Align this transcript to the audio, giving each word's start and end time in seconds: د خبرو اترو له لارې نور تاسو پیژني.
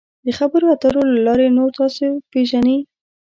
د 0.25 0.27
خبرو 0.37 0.65
اترو 0.73 1.01
له 1.13 1.19
لارې 1.27 1.47
نور 1.57 1.69
تاسو 1.79 2.05
پیژني. 2.31 2.77